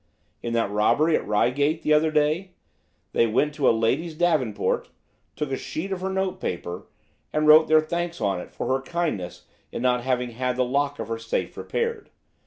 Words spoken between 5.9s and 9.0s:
of her note paper, and wrote their thanks on it for her